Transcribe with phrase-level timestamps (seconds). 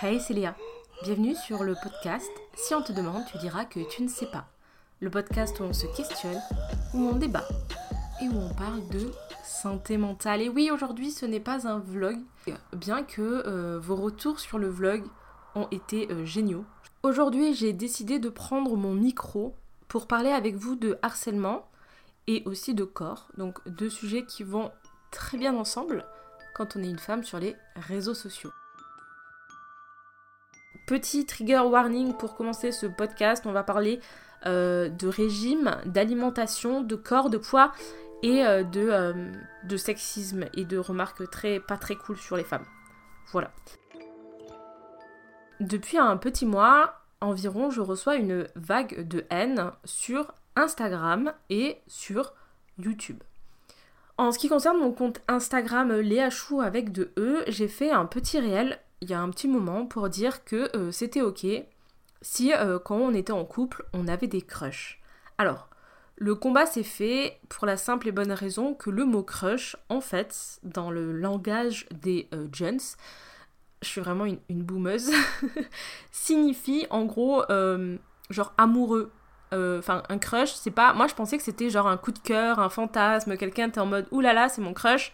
[0.00, 0.54] Hey, c'est Léa.
[1.02, 4.46] Bienvenue sur le podcast Si on te demande, tu diras que tu ne sais pas.
[5.00, 6.40] Le podcast où on se questionne,
[6.94, 7.42] où on débat
[8.22, 9.10] et où on parle de
[9.42, 10.42] santé mentale.
[10.42, 12.16] Et oui, aujourd'hui, ce n'est pas un vlog,
[12.76, 15.02] bien que euh, vos retours sur le vlog
[15.56, 16.64] ont été euh, géniaux.
[17.02, 19.56] Aujourd'hui, j'ai décidé de prendre mon micro
[19.88, 21.68] pour parler avec vous de harcèlement
[22.28, 23.26] et aussi de corps.
[23.36, 24.70] Donc deux sujets qui vont
[25.10, 26.06] très bien ensemble
[26.54, 28.52] quand on est une femme sur les réseaux sociaux.
[30.88, 34.00] Petit trigger warning pour commencer ce podcast, on va parler
[34.46, 37.72] euh, de régime, d'alimentation, de corps, de poids
[38.22, 39.30] et euh, de, euh,
[39.64, 42.64] de sexisme et de remarques très pas très cool sur les femmes.
[43.32, 43.50] Voilà.
[45.60, 52.32] Depuis un petit mois environ, je reçois une vague de haine sur Instagram et sur
[52.78, 53.22] YouTube.
[54.16, 58.06] En ce qui concerne mon compte Instagram Léa Chou avec de E, j'ai fait un
[58.06, 61.46] petit réel il y a un petit moment pour dire que euh, c'était ok
[62.20, 65.00] si euh, quand on était en couple, on avait des crushs.
[65.38, 65.68] Alors,
[66.16, 70.00] le combat s'est fait pour la simple et bonne raison que le mot crush, en
[70.00, 72.48] fait, dans le langage des euh,
[73.80, 75.12] je suis vraiment une, une boumeuse,
[76.10, 77.44] signifie en gros
[78.30, 79.12] genre amoureux.
[79.52, 80.92] Enfin, un crush, c'est pas.
[80.94, 83.86] Moi, je pensais que c'était genre un coup de cœur, un fantasme, quelqu'un était en
[83.86, 85.12] mode oulala, c'est mon crush.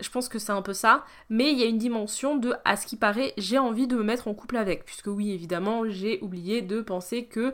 [0.00, 1.04] Je pense que c'est un peu ça.
[1.28, 4.02] Mais il y a une dimension de, à ce qui paraît, j'ai envie de me
[4.02, 4.84] mettre en couple avec.
[4.84, 7.52] Puisque oui, évidemment, j'ai oublié de penser que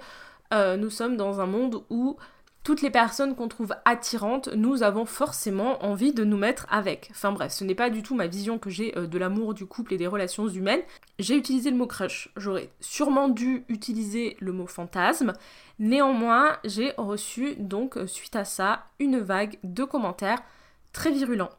[0.54, 2.16] euh, nous sommes dans un monde où
[2.66, 7.08] toutes les personnes qu'on trouve attirantes, nous avons forcément envie de nous mettre avec.
[7.12, 9.66] Enfin bref, ce n'est pas du tout ma vision que j'ai euh, de l'amour, du
[9.66, 10.80] couple et des relations humaines.
[11.20, 12.32] J'ai utilisé le mot crush.
[12.36, 15.32] J'aurais sûrement dû utiliser le mot fantasme.
[15.78, 20.42] Néanmoins, j'ai reçu donc suite à ça une vague de commentaires
[20.92, 21.50] très virulents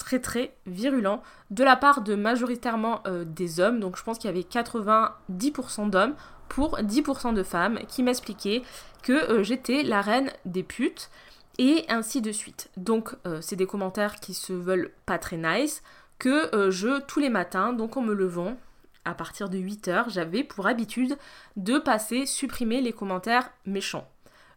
[0.00, 3.80] très très virulent de la part de majoritairement euh, des hommes.
[3.80, 6.14] Donc je pense qu'il y avait 90% d'hommes
[6.48, 8.62] pour 10% de femmes qui m'expliquaient
[9.02, 11.10] que euh, j'étais la reine des putes
[11.58, 12.70] et ainsi de suite.
[12.76, 15.82] Donc euh, c'est des commentaires qui se veulent pas très nice
[16.18, 18.58] que je tous les matins, donc en me levant
[19.06, 21.16] à partir de 8h, j'avais pour habitude
[21.56, 24.06] de passer supprimer les commentaires méchants.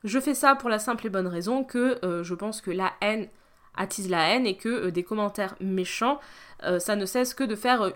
[0.04, 3.30] Je fais ça pour la simple et bonne raison que je pense que la haine
[3.76, 6.20] attise la haine et que euh, des commentaires méchants,
[6.64, 7.92] euh, ça ne cesse que de faire euh,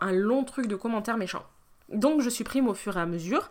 [0.00, 1.44] un, long truc de commentaires méchants.
[1.88, 3.50] Donc je supprime au fur et à mesure,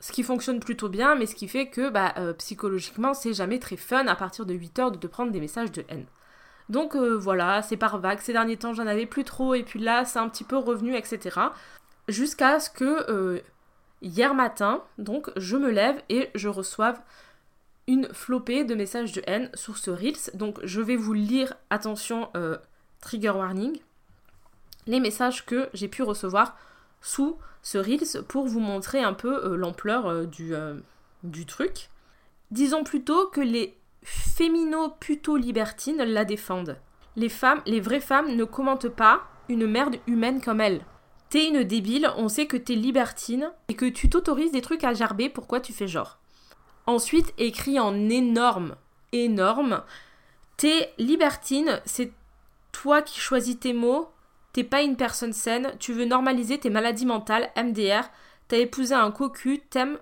[0.00, 3.76] ce qui fonctionne plutôt bien, mais ce qui fait que bah, psychologiquement c'est jamais très
[3.76, 6.06] fun à partir de 8 heures de te prendre des messages de haine.
[6.68, 10.04] Donc voilà, c'est par vague, ces derniers temps j'en avais plus trop, et puis là
[10.04, 11.40] c'est un petit peu revenu, etc.
[12.08, 13.42] Jusqu'à ce que
[14.00, 17.00] hier matin, donc je me lève et je reçoive
[17.86, 20.30] une flopée de messages de haine sur ce Reels.
[20.34, 22.56] Donc je vais vous lire, attention, euh,
[23.00, 23.78] trigger warning,
[24.86, 26.56] les messages que j'ai pu recevoir
[27.00, 30.54] sous ce Reels pour vous montrer un peu euh, l'ampleur euh, du,
[31.22, 31.88] du truc.
[32.50, 36.76] Disons plutôt que les fémino-puto-libertines la défendent.
[37.16, 40.84] Les femmes, les vraies femmes ne commentent pas une merde humaine comme elle.
[41.30, 44.92] T'es une débile, on sait que t'es libertine et que tu t'autorises des trucs à
[44.92, 46.18] gerber, pourquoi tu fais genre?
[46.86, 48.76] Ensuite, écrit en énorme,
[49.12, 49.82] énorme,
[50.56, 52.12] t'es libertine, c'est
[52.72, 54.10] toi qui choisis tes mots,
[54.52, 58.10] t'es pas une personne saine, tu veux normaliser tes maladies mentales, MDR,
[58.48, 59.98] t'as épousé un cocu, t'aimes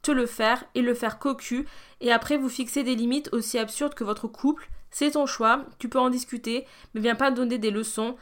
[0.00, 1.66] te le faire et le faire cocu,
[2.00, 5.88] et après vous fixez des limites aussi absurdes que votre couple, c'est ton choix, tu
[5.88, 8.16] peux en discuter, mais viens pas donner des leçons.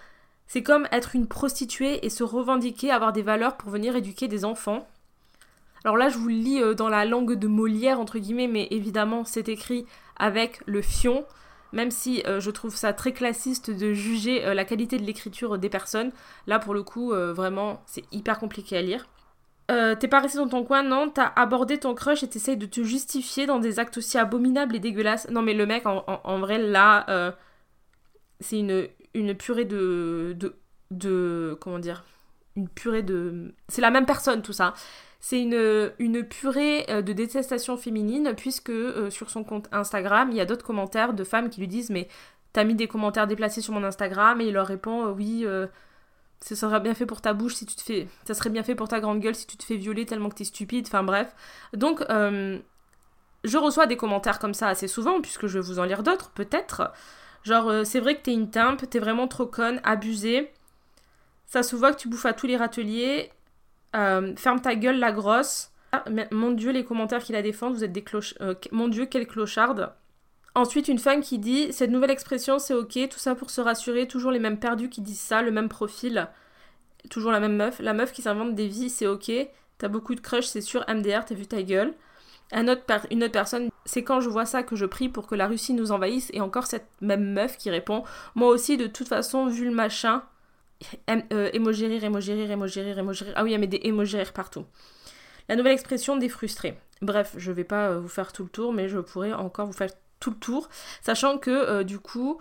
[0.47, 4.45] C'est comme être une prostituée et se revendiquer, avoir des valeurs pour venir éduquer des
[4.45, 4.89] enfants.
[5.85, 8.69] Alors là, je vous le lis euh, dans la langue de Molière, entre guillemets, mais
[8.71, 9.87] évidemment, c'est écrit
[10.17, 11.25] avec le fion,
[11.73, 15.59] même si euh, je trouve ça très classiste de juger euh, la qualité de l'écriture
[15.59, 16.13] des personnes.
[16.47, 19.07] Là, pour le coup, vraiment, c'est hyper compliqué à lire.
[19.69, 21.09] t'es pas resté dans ton coin, non?
[21.09, 24.81] T'as abordé ton crush et t'essayes de te justifier dans des actes aussi abominables et
[24.81, 25.29] dégueulasses.
[25.31, 27.35] Non, mais le mec, en, vrai, là,
[28.41, 30.57] c'est une, purée de, de,
[30.91, 31.57] de...
[31.61, 32.05] Comment dire?
[32.57, 33.55] Une purée de...
[33.69, 34.75] C'est la même personne, tout ça.
[35.21, 40.41] C'est une, purée euh, de détestation féminine, puisque euh, sur son compte Instagram, il y
[40.41, 42.09] a d'autres commentaires de femmes qui lui disent Mais
[42.55, 45.47] t'as mis des commentaires déplacés sur mon Instagram, et il leur répond euh, Oui,
[46.41, 48.09] ça serait bien fait pour ta bouche si tu te fais.
[48.27, 50.37] Ça serait bien fait pour ta grande gueule si tu te fais violer tellement que
[50.37, 50.87] t'es stupide.
[50.87, 51.35] Enfin bref.
[51.75, 56.03] Donc, je reçois des commentaires comme ça assez souvent, puisque je vais vous en lire
[56.03, 56.93] d'autres, peut-être.
[57.43, 60.51] Genre, c'est vrai que t'es une timpe, t'es vraiment trop conne, abusée.
[61.47, 63.31] Ça se voit que tu bouffes à tous les râteliers.
[63.97, 65.73] Euh, ferme ta gueule, la grosse.
[65.93, 68.35] Ah, mon dieu, les commentaires qui la défendent, vous êtes des cloches.
[68.41, 69.93] Euh, mon dieu, quelle clocharde.
[70.55, 74.07] Ensuite, une femme qui dit Cette nouvelle expression, c'est ok, tout ça pour se rassurer,
[74.07, 76.29] toujours les mêmes perdus qui disent ça, le même profil.
[77.09, 77.79] toujours la même meuf.
[77.81, 79.33] La meuf qui s'invente des vies, c'est ok.
[79.79, 80.85] T'as beaucoup de crush, c'est sûr.
[80.89, 81.95] MDR, t'as vu ta gueule.
[82.53, 85.37] Un autre une autre personne, c'est quand je vois ça que je prie pour que
[85.37, 86.31] la Russie nous envahisse.
[86.33, 88.05] Et encore cette même meuf qui répond
[88.35, 90.23] Moi aussi, de toute façon, vu le machin.
[91.11, 93.35] Euh, émoji rire, rire, émoji rire.
[93.37, 94.65] Ah oui, il y a des émoji rire partout.
[95.49, 96.79] La nouvelle expression des frustrés.
[97.03, 99.73] Bref, je vais pas euh, vous faire tout le tour, mais je pourrais encore vous
[99.73, 99.91] faire
[100.21, 100.69] tout le tour.
[101.03, 102.41] Sachant que euh, du coup,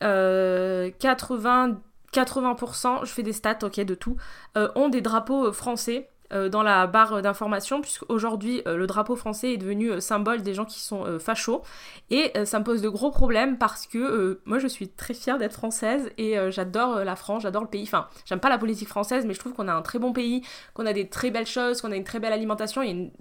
[0.00, 1.80] 80,
[2.12, 4.16] 80%, je fais des stats, ok, de tout,
[4.56, 9.56] ont des drapeaux français euh, dans la barre d'information, puisqu'aujourd'hui euh, le drapeau français est
[9.56, 11.62] devenu euh, symbole des gens qui sont fachos.
[12.10, 15.52] Et ça me pose de gros problèmes parce que moi je suis très fière d'être
[15.52, 17.84] française et j'adore la France, j'adore le pays.
[17.84, 20.42] Enfin, j'aime pas la politique française, mais je trouve qu'on a un très bon pays,
[20.74, 23.12] qu'on a des très belles choses, qu'on a une très belle alimentation et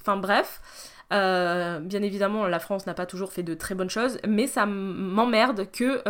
[0.00, 0.60] Enfin bref.
[1.10, 5.70] bien évidemment, la France n'a pas toujours fait de très bonnes choses, mais ça m'emmerde
[5.70, 6.02] que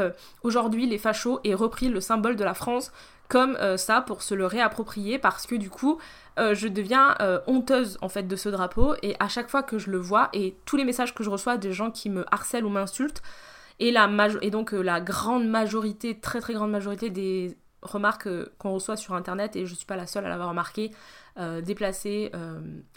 [0.43, 2.93] aujourd'hui les fachos aient repris le symbole de la France
[3.29, 5.99] comme ça pour se le réapproprier parce que du coup
[6.39, 9.79] euh, je deviens euh, honteuse en fait de ce drapeau et à chaque fois que
[9.79, 12.65] je le vois et tous les messages que je reçois des gens qui me harcèlent
[12.65, 13.23] ou m'insultent
[13.81, 13.95] et,
[14.43, 19.15] et donc euh, la grande majorité, très très grande majorité des remarques qu'on reçoit sur
[19.15, 20.91] internet et je suis pas la seule à l'avoir remarqué,
[21.63, 22.33] déplacées,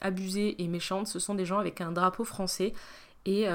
[0.01, 2.73] abusées et méchantes, ce sont des gens avec un drapeau français
[3.25, 3.45] et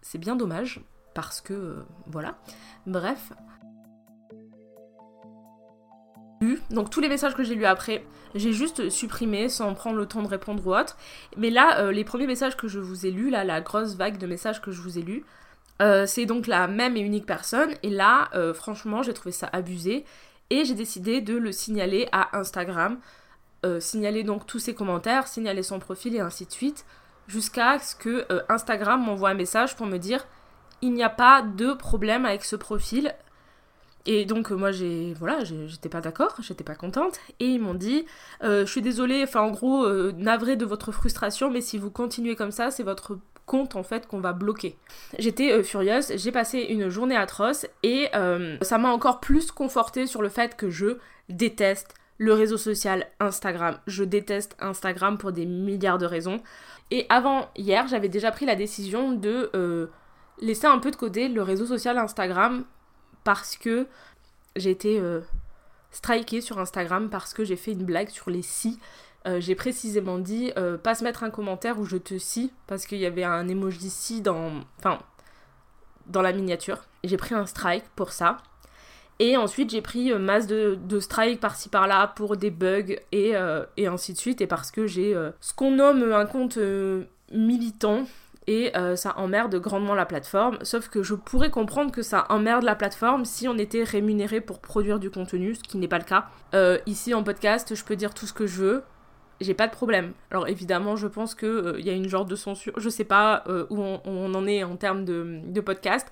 [0.00, 0.80] c'est bien dommage
[1.12, 2.36] parce que voilà.
[2.86, 3.32] Bref,
[6.70, 8.04] donc tous les messages que j'ai lus après,
[8.34, 10.96] j'ai juste supprimé sans prendre le temps de répondre ou autre.
[11.36, 14.18] Mais là, euh, les premiers messages que je vous ai lus, là, la grosse vague
[14.18, 15.24] de messages que je vous ai lus,
[15.82, 17.74] euh, c'est donc la même et unique personne.
[17.82, 20.04] Et là, euh, franchement, j'ai trouvé ça abusé.
[20.50, 22.98] Et j'ai décidé de le signaler à Instagram.
[23.80, 26.84] signaler donc tous ses commentaires, signaler son profil et ainsi de suite.
[27.28, 30.26] Jusqu'à ce que Instagram m'envoie un message pour me dire
[30.82, 33.14] il n'y a pas de problème avec ce profil,
[34.06, 38.04] et donc moi j'ai voilà j'étais pas d'accord, j'étais pas contente et ils m'ont dit
[38.42, 41.90] euh, je suis désolée, enfin en gros euh, navré de votre frustration mais si vous
[41.90, 44.76] continuez comme ça c'est votre compte en fait qu'on va bloquer.
[45.18, 48.08] J'étais euh, furieuse, j'ai passé une journée atroce et
[48.62, 50.98] ça m'a encore plus confortée sur le fait que je
[51.28, 53.78] déteste le réseau social Instagram.
[53.86, 56.40] Je déteste Instagram pour des milliards de raisons.
[56.90, 59.88] Et avant hier j'avais déjà pris la décision de
[60.40, 62.64] laisser un peu de côté le réseau social Instagram
[63.24, 63.86] parce que
[64.56, 65.20] j'ai été euh,
[65.90, 68.78] strikée sur Instagram parce que j'ai fait une blague sur les si.
[69.26, 72.86] Euh, j'ai précisément dit euh, pas se mettre un commentaire où je te si parce
[72.86, 74.98] qu'il y avait un emoji si dans enfin
[76.06, 76.84] dans la miniature.
[77.02, 78.36] J'ai pris un strike pour ça.
[79.20, 83.32] Et ensuite j'ai pris masse de, de strikes par-ci par-là pour des bugs et,
[83.76, 84.40] et, ainsi de suite.
[84.40, 86.58] Et parce que j'ai ce qu'on nomme un compte
[87.32, 88.06] militant
[88.46, 90.58] et euh, ça emmerde grandement la plateforme.
[90.62, 94.60] Sauf que je pourrais comprendre que ça emmerde la plateforme si on était rémunéré pour
[94.60, 96.26] produire du contenu, ce qui n'est pas le cas.
[96.54, 98.82] Euh, ici en podcast, je peux dire tout ce que je veux.
[99.40, 100.12] J'ai pas de problème.
[100.30, 102.72] Alors évidemment, je pense qu'il euh, y a une genre de censure.
[102.78, 106.10] Je sais pas où on, en est en termes de, de podcast.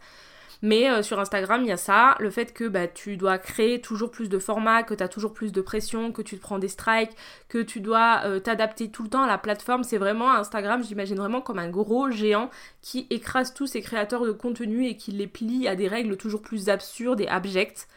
[0.63, 3.81] Mais euh, sur Instagram, il y a ça, le fait que bah, tu dois créer
[3.81, 6.61] toujours plus de formats, que tu as toujours plus de pression, que tu te prends
[6.61, 7.11] des strikes,
[7.49, 9.83] que tu dois euh, t'adapter tout le temps à la plateforme.
[9.83, 12.49] C'est vraiment Instagram, j'imagine vraiment comme un gros géant
[12.81, 16.43] qui écrase tous ses créateurs de contenu et qui les plie à des règles toujours
[16.43, 17.89] plus absurdes et abjectes.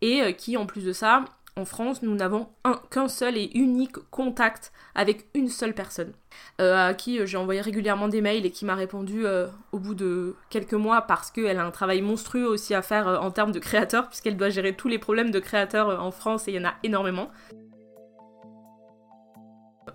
[0.00, 1.24] Et euh, qui, en plus de ça,
[1.56, 2.48] en France, nous n'avons
[2.90, 6.12] qu'un seul et unique contact avec une seule personne,
[6.60, 9.78] euh, à qui euh, j'ai envoyé régulièrement des mails et qui m'a répondu euh, au
[9.78, 13.52] bout de quelques mois parce qu'elle a un travail monstrueux aussi à faire en termes
[13.52, 16.58] de créateurs, puisqu'elle doit gérer tous les problèmes de créateurs en France et il y
[16.58, 17.30] en a énormément.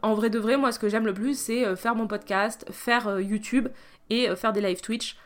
[0.01, 3.19] En vrai de vrai, moi ce que j'aime le plus, c'est faire mon podcast, faire
[3.19, 3.67] YouTube
[4.09, 5.17] et faire des live Twitch.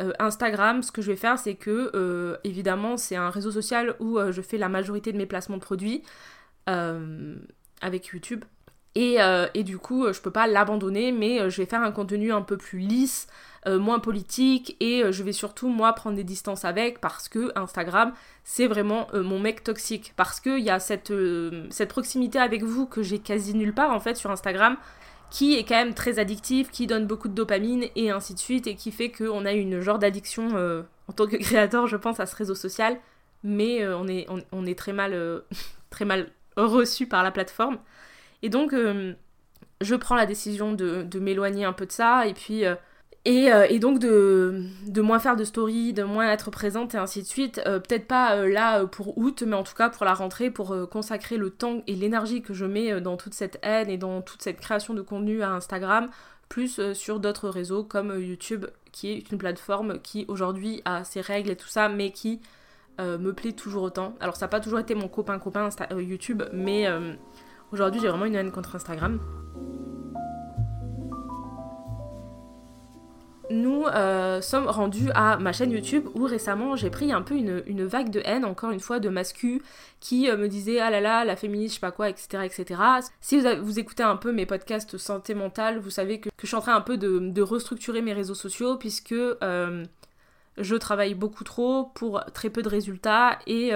[0.00, 3.94] Euh, Instagram, ce que je vais faire, c'est que, euh, évidemment, c'est un réseau social
[4.00, 6.02] où euh, je fais la majorité de mes placements de produits
[7.82, 8.44] avec YouTube.
[8.94, 9.18] Et,
[9.64, 12.78] du coup, je peux pas l'abandonner, mais je vais faire un contenu un peu plus
[12.78, 13.26] lisse,
[13.66, 18.12] moins politique, et je vais surtout, moi, prendre des distances avec, parce que Instagram,
[18.44, 20.12] c'est vraiment mon mec toxique.
[20.16, 21.12] Parce qu'il y a cette,
[21.70, 24.76] cette proximité avec vous que j'ai quasi nulle part, en fait, sur Instagram
[25.30, 28.66] qui est quand même très addictif, qui donne beaucoup de dopamine et ainsi de suite,
[28.66, 32.20] et qui fait qu'on a une genre d'addiction euh, en tant que créateur, je pense,
[32.20, 32.98] à ce réseau social,
[33.44, 35.40] mais euh, on, est, euh,
[35.90, 37.78] très mal reçu par la plateforme.
[38.42, 38.74] Et donc,
[39.80, 42.64] je prends la décision de m'éloigner un peu de ça, et puis
[43.28, 47.26] euh, et, donc de, moins faire de story, de moins être présente et ainsi de
[47.26, 47.60] suite.
[47.66, 50.88] Euh, peut-être pas euh, là pour août, mais en tout cas pour la rentrée, pour
[50.88, 54.42] consacrer le temps et l'énergie que je mets dans toute cette haine et dans toute
[54.42, 56.08] cette création de contenu à Instagram,
[56.48, 61.50] plus sur d'autres réseaux comme YouTube, qui est une plateforme qui aujourd'hui a ses règles
[61.50, 62.40] et tout ça, mais qui
[62.98, 64.14] me plaît toujours autant.
[64.20, 66.86] Alors ça n'a pas toujours été mon copain-copain YouTube, mais
[67.72, 69.20] aujourd'hui j'ai vraiment une haine contre Instagram.
[73.50, 77.84] Nous euh, sommes rendus à ma chaîne YouTube où récemment j'ai pris un peu une,
[77.84, 79.60] vague de haine, encore une fois, de mascu
[79.98, 82.44] qui euh, me disait ah là là, la féministe, je sais pas quoi, etc.
[82.44, 82.80] etc.
[83.20, 86.60] Si vous, écoutez un peu mes podcasts santé mentale, vous savez que, je suis en
[86.60, 89.84] train un peu de, restructurer mes réseaux sociaux puisque euh,
[90.56, 93.72] je travaille beaucoup trop pour très peu de résultats et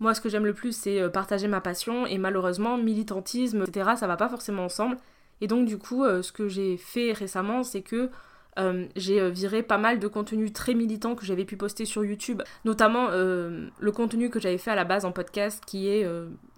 [0.00, 3.90] moi ce que j'aime le plus c'est partager ma passion et malheureusement militantisme, etc.
[3.96, 4.96] ça va pas forcément ensemble.
[5.40, 8.10] Et donc du coup, ce que j'ai fait récemment, c'est que
[8.58, 12.04] euh, j'ai euh, viré pas mal de contenus très militants que j'avais pu poster sur
[12.04, 16.08] YouTube, notamment euh, le contenu que j'avais fait à la base en podcast qui est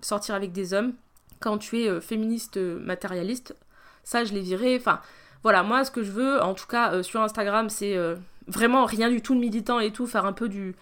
[0.00, 0.92] sortir avec des hommes
[1.40, 3.56] quand tu es féministe matérialiste.
[4.04, 4.76] Ça, je l'ai viré.
[4.76, 5.00] Enfin,
[5.42, 7.96] voilà, moi, ce que je veux, en tout cas sur Instagram, c'est
[8.46, 10.74] vraiment rien du tout de militant et tout, faire un peu du.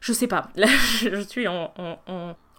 [0.00, 0.66] Je sais pas, là,
[1.00, 1.72] je suis en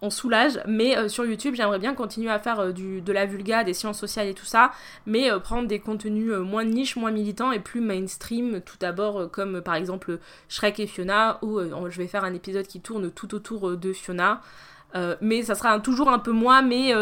[0.01, 0.59] on soulage.
[0.67, 3.73] Mais euh, sur YouTube, j'aimerais bien continuer à faire euh, du, de la vulga, des
[3.73, 4.71] sciences sociales et tout ça,
[5.05, 9.61] mais euh, prendre des contenus moins niche, moins militants et plus mainstream, tout d'abord comme
[9.61, 13.77] par exemple Shrek et Fiona, où je vais faire un épisode qui tourne tout autour
[13.77, 14.41] de Fiona.
[15.21, 16.93] mais ça sera toujours un peu moins, mais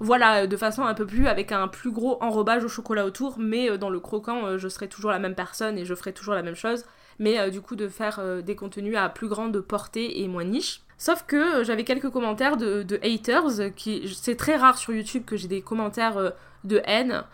[0.00, 3.76] voilà, de façon un peu plus avec un plus gros enrobage au chocolat autour, mais
[3.78, 6.56] dans le croquant, je serai toujours la même personne et je ferai toujours la même
[6.56, 6.84] chose.
[7.18, 10.82] Mais du coup, de faire des contenus à plus grande portée et moins niche.
[11.02, 15.36] Sauf que euh, j'avais quelques commentaires de, haters, qui c'est très rare sur YouTube que
[15.36, 16.30] j'ai des commentaires euh,
[16.62, 17.24] de haine,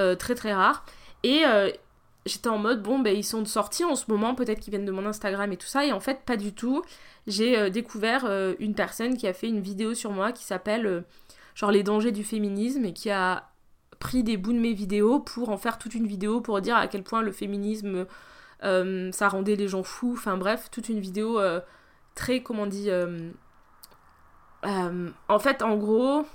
[0.00, 0.84] euh, très très rare.
[1.24, 1.42] Et
[2.24, 4.92] j'étais en mode, bon, ben ils sont sortis en ce moment, peut-être qu'ils viennent de
[4.92, 6.84] mon Instagram et tout ça, et en fait, pas du tout.
[7.26, 8.30] J'ai découvert
[8.60, 11.02] une personne qui a fait une vidéo sur moi qui s'appelle
[11.56, 13.50] genre les dangers du féminisme et qui a
[13.98, 16.86] pris des bouts de mes vidéos pour en faire toute une vidéo pour dire à
[16.86, 18.06] quel point le féminisme
[18.62, 21.40] ça rendait les gens fous, enfin bref, toute une vidéo
[22.16, 23.30] très, comment on dit, euh,
[24.64, 26.26] euh, en fait, en gros,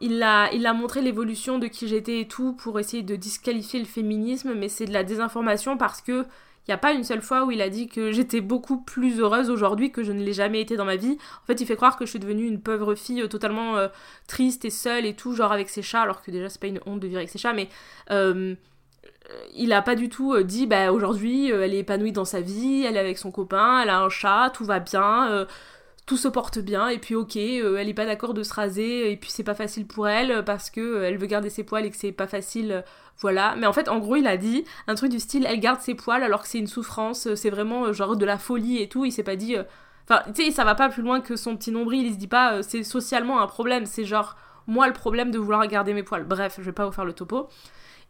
[0.00, 4.54] il a, montré l'évolution de qui j'étais et tout pour essayer de disqualifier le féminisme,
[4.54, 6.26] mais c'est de la désinformation parce que
[6.66, 9.18] il n'y a pas une seule fois où il a dit que j'étais beaucoup plus
[9.18, 11.18] heureuse aujourd'hui que je ne l'ai jamais été dans ma vie.
[11.42, 13.76] En fait, il fait croire que je suis devenue une pauvre fille euh, totalement
[14.28, 16.80] triste et seule et tout, genre avec ses chats, alors que déjà c'est pas une
[16.86, 17.68] honte de vivre avec ses chats, mais
[19.54, 22.40] il a pas du tout euh, dit bah aujourd'hui euh, elle est épanouie dans sa
[22.40, 25.46] vie, elle est avec son copain, elle a un chat, tout va bien, euh,
[26.06, 29.16] tout se porte bien et puis ok, elle est pas d'accord de se raser et
[29.16, 31.96] puis c'est pas facile pour elle parce que elle veut garder ses poils et que
[31.96, 32.84] c'est pas facile,
[33.18, 33.54] voilà.
[33.56, 35.94] Mais en fait en gros il a dit un truc du style elle garde ses
[35.94, 39.12] poils alors que c'est une souffrance, c'est vraiment genre de la folie et tout, il
[39.12, 39.56] s'est pas dit
[40.08, 42.26] Enfin, tu sais, ça va pas plus loin que son petit nombril, il se dit
[42.26, 44.36] pas c'est socialement un problème, c'est genre
[44.66, 46.24] moi le problème de vouloir garder mes poils.
[46.24, 47.48] Bref, je vais pas vous faire le topo.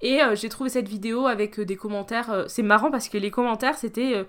[0.02, 2.30] Et euh, j'ai trouvé cette vidéo avec euh, des commentaires.
[2.30, 4.26] Euh, c'est marrant parce que les commentaires, c'était.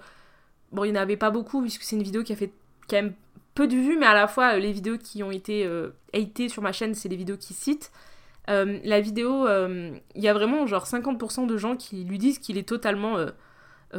[0.71, 2.51] bon, il n'y en avait pas beaucoup puisque c'est une vidéo qui a fait
[2.87, 3.13] quand même
[3.55, 5.69] peu de vues, mais à la fois les vidéos qui ont été
[6.13, 7.91] hatées sur ma chaîne, c'est les vidéos qui citent.
[8.47, 12.67] la vidéo, il y a vraiment genre 50% de gens qui lui disent qu'il est
[12.67, 13.15] totalement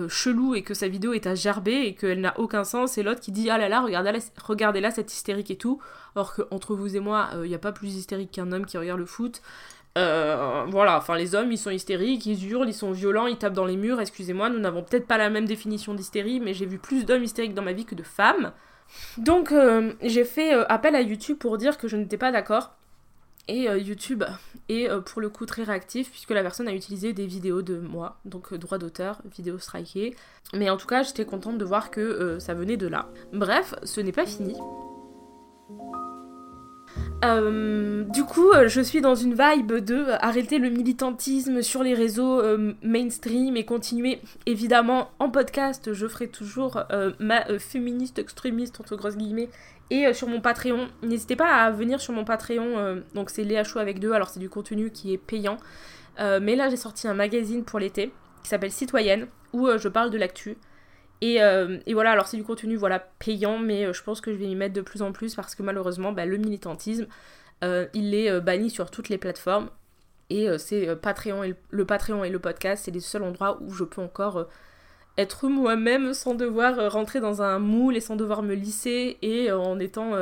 [0.08, 3.20] chelou et que sa vidéo est à gerber et qu'elle n'a aucun sens, et l'autre
[3.20, 5.80] qui dit ah là là, regardez -la, cette hystérique et tout.
[6.16, 8.98] Alors qu'entre vous et moi, il n'y a pas plus hystérique qu'un homme qui regarde
[8.98, 9.40] le foot.
[9.96, 13.52] Euh, voilà, enfin les hommes ils sont hystériques, ils hurlent, ils sont violents, ils tapent
[13.52, 16.78] dans les murs, excusez-moi, nous n'avons peut-être pas la même définition d'hystérie, mais j'ai vu
[16.78, 18.52] plus d'hommes hystériques dans ma vie que de femmes.
[19.18, 22.72] Donc euh, j'ai fait euh, appel à YouTube pour dire que je n'étais pas d'accord.
[23.46, 24.24] Et YouTube
[24.70, 28.16] est pour le coup très réactif puisque la personne a utilisé des vidéos de moi,
[28.24, 30.16] donc droit d'auteur, vidéo strikée.
[30.54, 33.10] Mais en tout cas j'étais contente de voir que ça venait de là.
[33.34, 34.54] Bref, ce n'est pas fini.
[37.24, 41.82] Euh, du coup, euh, je suis dans une vibe de euh, arrêter le militantisme sur
[41.82, 42.42] les réseaux
[42.82, 44.20] mainstream et continuer.
[44.46, 46.82] Évidemment, en podcast, je ferai toujours
[47.18, 49.48] ma féministe extrémiste, entre grosses guillemets,
[49.90, 50.88] et sur mon Patreon.
[51.02, 54.40] N'hésitez pas à venir sur mon Patreon, donc c'est Léa Chou avec deux, alors c'est
[54.40, 55.56] du contenu qui est payant.
[56.18, 58.12] mais là, j'ai sorti un magazine pour l'été
[58.42, 60.56] qui s'appelle Citoyenne, où je parle de l'actu.
[61.24, 64.36] Euh, et, voilà, alors c'est du contenu voilà, payant, mais euh, je pense que je
[64.36, 67.06] vais y mettre de plus en plus parce que malheureusement, bah, le militantisme,
[67.62, 69.70] euh, il est banni sur toutes les plateformes.
[70.30, 73.84] Et c'est Patreon et le, Patreon et le podcast, c'est les seuls endroits où je
[73.84, 74.48] peux encore
[75.18, 79.78] être moi-même sans devoir rentrer dans un moule et sans devoir me lisser et en
[79.78, 80.12] étant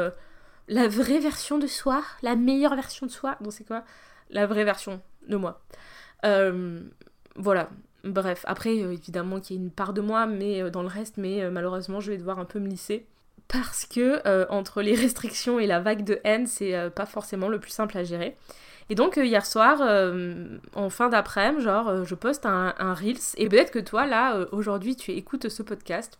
[0.68, 3.36] la vraie version de soi, la meilleure version de soi.
[3.40, 3.84] Donc c'est quoi?
[4.28, 5.62] La vraie version de moi.
[7.36, 7.70] voilà,
[8.04, 10.88] Bref, après, euh, évidemment qu'il y a une part de moi, mais euh, dans le
[10.88, 13.06] reste, mais euh, malheureusement, je vais devoir un peu me lisser.
[13.48, 17.70] Parce que entre les restrictions et la vague de haine, c'est pas forcément le plus
[17.70, 18.36] simple à gérer.
[18.88, 19.82] Et donc hier soir,
[20.74, 23.34] en fin d'après-midi, genre, je poste un, Reels.
[23.36, 26.18] Et peut-être que toi, là, aujourd'hui, tu écoutes ce podcast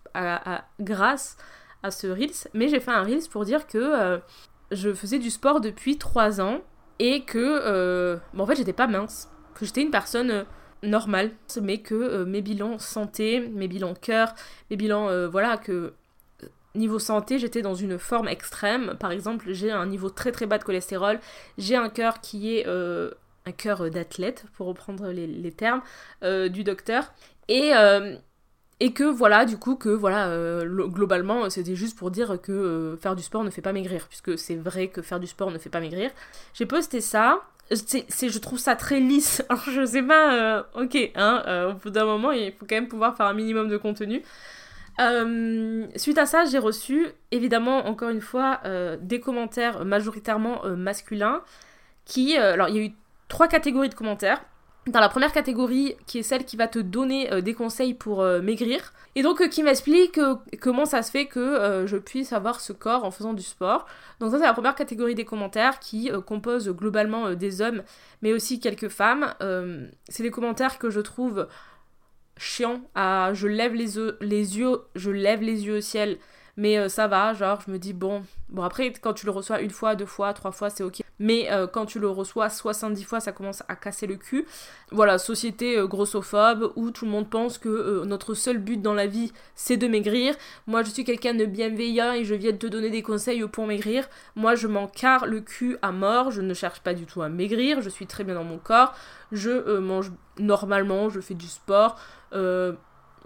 [0.79, 1.39] grâce
[1.83, 4.21] à ce Reels, mais j'ai fait un Reels pour dire que
[4.71, 6.61] je faisais du sport depuis 3 ans
[6.99, 10.45] et que, en fait, j'étais pas mince, que j'étais une personne
[10.83, 14.35] normale, mais que mes bilans santé, mes bilans cœur,
[14.71, 15.95] mes bilans, voilà, que
[16.75, 18.97] niveau santé, j'étais dans une forme extrême.
[18.99, 21.19] Par exemple, j'ai un niveau très très bas de cholestérol,
[21.59, 23.11] j'ai un cœur qui est euh,
[23.47, 25.83] un cœur d'athlète, pour reprendre les, termes
[26.23, 27.13] euh, du docteur.
[27.49, 28.17] Et, euh,
[28.81, 33.23] et que voilà, du coup, que voilà, globalement, c'était juste pour dire que faire du
[33.23, 35.81] sport ne fait pas maigrir, puisque c'est vrai que faire du sport ne fait pas
[35.81, 36.11] maigrir.
[36.55, 37.43] J'ai posté ça.
[37.75, 39.43] C'est, je trouve ça très lisse.
[39.49, 43.17] Alors je sais pas, ok, hein, au bout d'un moment, il faut quand même pouvoir
[43.17, 44.23] faire un minimum de contenu.
[45.01, 50.77] Euh, suite à ça, j'ai reçu, évidemment, encore une fois, euh, des commentaires majoritairement euh,
[50.77, 51.43] masculins
[52.05, 52.37] qui...
[52.37, 52.93] alors, il y a eu
[53.29, 54.43] trois catégories de commentaires.
[54.89, 58.93] Dans la première catégorie, qui est celle qui va te donner des conseils pour maigrir,
[59.15, 60.19] et donc qui m'explique
[60.61, 63.87] comment ça se fait que je puisse avoir ce corps en faisant du sport.
[64.19, 67.85] Donc ça c'est la première catégorie des commentaires qui compose globalement des hommes,
[68.23, 69.33] mais aussi quelques femmes.
[70.09, 71.47] c'est des commentaires que je trouve
[72.37, 76.19] chiant à je lève les yeux, les yeux je lève les yeux au ciel
[76.57, 79.61] mais euh, ça va genre je me dis bon bon après quand tu le reçois
[79.61, 81.03] une fois deux fois trois fois c'est ok.
[81.19, 84.47] Mais euh, quand tu le reçois 70 fois ça commence à casser le cul.
[84.91, 89.07] Voilà société euh, grossophobe où tout le monde pense que notre seul but dans la
[89.07, 90.35] vie c'est de maigrir.
[90.67, 93.67] Moi je suis quelqu'un de bienveillant et je viens de te donner des conseils pour
[93.67, 94.09] maigrir.
[94.37, 96.31] Moi je m'en carre le cul à mort.
[96.31, 97.81] Je ne cherche pas du tout à maigrir.
[97.81, 98.95] Je suis très bien dans mon corps.
[99.31, 101.09] Je mange normalement.
[101.09, 101.97] Je fais du sport.
[102.35, 102.73] Euh,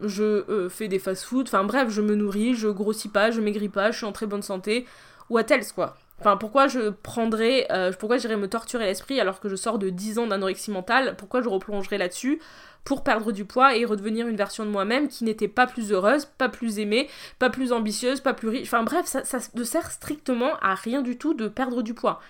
[0.02, 3.68] je euh, fais des fast-food, enfin bref, je me nourris, je grossis pas, je maigris
[3.68, 4.86] pas, je suis en très bonne santé.
[5.30, 5.96] What else quoi?
[6.18, 9.90] Enfin, pourquoi je prendrais, euh, pourquoi j'irais me torturer l'esprit alors que je sors de
[9.90, 11.14] 10 ans d'anorexie mentale?
[11.16, 12.40] Pourquoi je replongerais là-dessus
[12.84, 16.24] pour perdre du poids et redevenir une version de moi-même qui n'était pas plus heureuse,
[16.24, 18.68] pas plus aimée, pas plus ambitieuse, pas plus riche.
[18.68, 22.20] Enfin bref, ça, ça ne sert strictement à rien du tout de perdre du poids,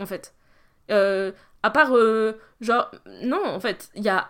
[0.00, 0.32] en fait.
[0.88, 1.92] à part,
[2.60, 2.90] genre,
[3.22, 4.28] non, en fait, il y a...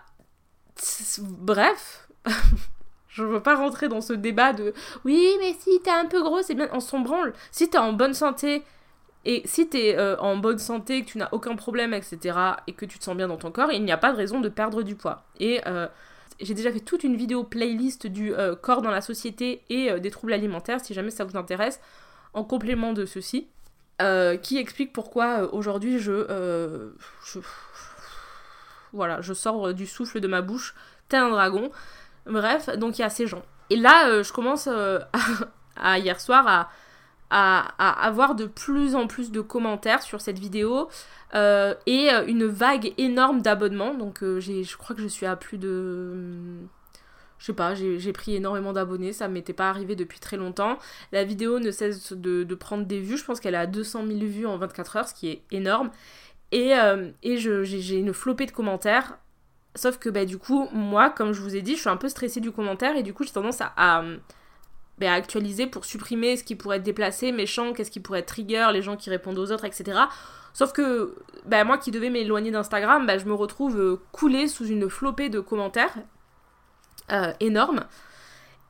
[1.21, 2.09] Bref,
[3.17, 4.75] je veux pas rentrer dans ce débat de
[5.05, 7.03] oui, mais si t'es un peu gros, c'est bien, on s'en.
[7.51, 8.63] Si t'es en bonne santé
[9.25, 12.85] et si t'es euh, en bonne santé, que tu n'as aucun problème, etc., et que
[12.85, 14.83] tu te sens bien dans ton corps, il n'y a pas de raison de perdre
[14.83, 15.25] du poids.
[15.41, 15.89] Et euh,
[16.41, 20.11] j'ai déjà fait toute une vidéo playlist du euh, corps dans la société et des
[20.11, 21.81] troubles alimentaires, si jamais ça vous intéresse,
[22.35, 23.49] en complément de ceci,
[24.43, 26.91] qui explique pourquoi aujourd'hui je,
[28.93, 30.75] Voilà, je sors du souffle de ma bouche,
[31.09, 31.71] t'es un dragon.
[32.27, 33.43] Bref, donc il y a ces gens.
[33.71, 34.99] Et là, euh, je commence euh,
[35.77, 36.69] à, hier soir à,
[37.29, 40.89] avoir de plus en plus de commentaires sur cette vidéo
[41.35, 43.95] euh, et une vague énorme d'abonnements.
[43.95, 46.25] Donc je crois que je suis à plus de...
[47.39, 50.79] Je sais pas, j'ai pris énormément d'abonnés, ça m'était pas arrivé depuis très longtemps.
[51.11, 54.47] La vidéo ne cesse de, prendre des vues, je pense qu'elle à 200 000 vues
[54.47, 55.91] en 24 heures, ce qui est énorme.
[56.53, 56.75] Et
[57.25, 59.19] j'ai une flopée de commentaires
[59.77, 62.09] Sauf que bah, du coup, moi, comme je vous ai dit, je suis un peu
[62.09, 64.03] stressée du commentaire et du coup, j'ai tendance à,
[64.99, 68.69] bah, actualiser pour supprimer ce qui pourrait être déplacé, méchant, qu'est-ce qui pourrait être trigger,
[68.73, 69.99] les gens qui répondent aux autres, etc.
[70.57, 74.65] Sauf que bah, moi qui devais m'éloigner d'Instagram, bah, je me retrouve euh, coulée sous
[74.67, 75.95] une flopée de commentaires
[77.13, 77.85] euh, énormes.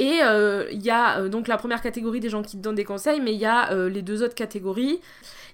[0.01, 2.85] Et euh, il y a donc la première catégorie des gens qui te donnent des
[2.85, 5.01] conseils, mais il y a les deux autres catégories.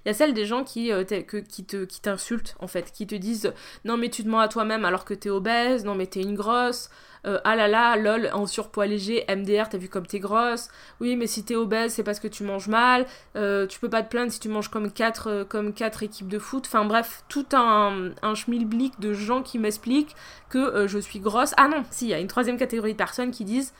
[0.05, 3.07] Il y a celle des gens qui, euh, qui te qui t'insultent en fait, qui
[3.07, 3.53] te disent
[3.85, 6.35] non mais tu te mens à toi-même alors que t'es obèse, non mais t'es une
[6.35, 6.89] grosse,
[7.25, 10.67] euh, ah là là, lol, en surpoids léger, MDR, t'as vu comme t'es grosse,
[10.99, 13.05] oui mais si t'es obèse c'est parce que tu manges mal,
[13.37, 16.39] euh, tu peux pas te plaindre si tu manges comme quatre, comme quatre équipes de
[16.39, 20.15] foot, enfin bref, tout un, un schmilblick de gens qui m'expliquent
[20.49, 21.53] que je suis grosse.
[21.57, 23.73] Ah non, si, il y a une troisième catégorie de personnes qui disent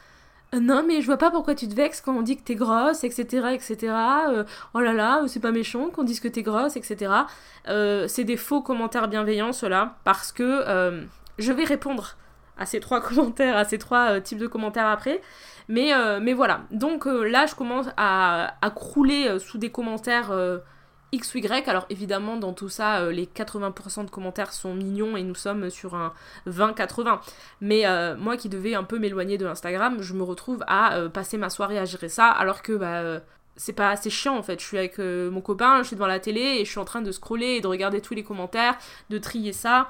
[0.60, 3.04] non mais je vois pas pourquoi tu te vexes quand on dit que t'es grosse,
[3.04, 3.48] etc.
[3.54, 3.94] etc.
[4.30, 7.12] Euh, oh là là, c'est pas méchant qu'on dise que t'es grosse, etc.
[7.68, 11.06] Euh, c'est des faux commentaires bienveillants cela, parce que
[11.40, 12.16] je vais répondre
[12.58, 15.22] à ces trois commentaires, à ces trois types de commentaires après.
[15.70, 20.32] Mais, voilà, donc là je commence à crouler sous des commentaires
[21.14, 21.70] X Y.
[21.70, 25.70] Alors évidemment, dans tout ça, euh, les 80% de commentaires sont mignons et nous sommes
[25.70, 26.14] sur un
[26.48, 27.20] 20-80.
[27.62, 31.10] Mais euh, moi qui devais un peu m'éloigner de Instagram, je me retrouve à euh,
[31.10, 33.22] passer ma soirée à gérer ça alors que bah,
[33.56, 34.60] c'est pas assez chiant en fait.
[34.60, 37.02] Je suis avec mon copain, je suis devant la télé et je suis en train
[37.02, 38.78] de scroller et de regarder tous les commentaires,
[39.10, 39.90] de trier ça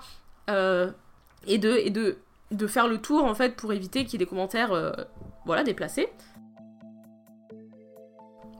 [0.50, 2.18] et, de, et de,
[2.52, 4.74] de faire le tour en fait pour éviter qu'il y ait des commentaires
[5.46, 6.10] voilà, déplacés.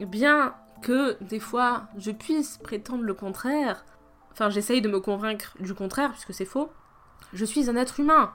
[0.00, 3.84] Bien que des fois je puisse prétendre le contraire,
[4.32, 6.70] enfin j'essaye de me convaincre du contraire puisque c'est faux,
[7.32, 8.32] je suis un être humain.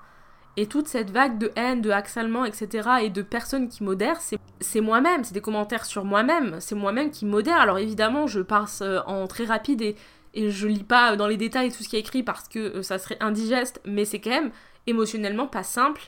[0.58, 2.90] Et toute cette vague de haine, de harcèlement, etc.
[3.04, 4.20] et de personnes qui modèrent,
[4.60, 7.62] c'est moi-même, c'est des commentaires sur moi-même, c'est moi-même qui modère.
[7.62, 9.96] Alors évidemment, je passe euh, en très rapide et,
[10.34, 12.82] et je lis pas dans les détails tout ce qui est écrit parce que euh,
[12.82, 14.52] ça serait indigeste, mais c'est quand même
[14.88, 16.02] émotionnellement pas simple.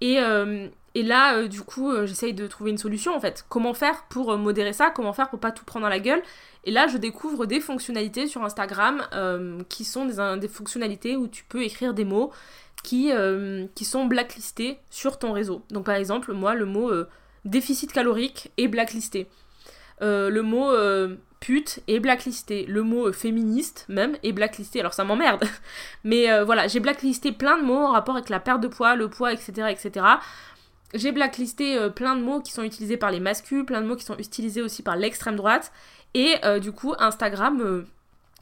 [0.00, 3.44] Et, euh, et là, euh, du coup, euh, j'essaye de trouver une solution en fait.
[3.48, 4.90] Comment faire pour modérer ça?
[4.90, 6.22] Comment faire pour pas tout prendre dans la gueule?
[6.64, 9.02] Et là, je découvre des fonctionnalités sur Instagram
[9.68, 12.32] qui sont des, des, fonctionnalités où tu peux écrire des mots
[12.82, 13.10] qui,
[13.74, 15.62] qui sont blacklistés sur ton réseau.
[15.70, 16.90] Donc par exemple, moi, le mot
[17.44, 19.26] déficit calorique est blacklisté.
[20.00, 20.70] le mot
[21.38, 22.64] pute est blacklisté.
[22.64, 24.80] Le mot féministe, même, est blacklisté.
[24.80, 25.44] Alors ça m'emmerde.
[26.04, 29.10] Mais voilà, j'ai blacklisté plein de mots en rapport avec la perte de poids, le
[29.10, 29.68] poids, etc.
[29.68, 30.02] etc.
[30.94, 33.96] J'ai blacklisté euh, plein de mots qui sont utilisés par les masculins, plein de mots
[33.96, 35.72] qui sont utilisés aussi par l'extrême droite.
[36.14, 37.84] Et euh, du coup, Instagram euh,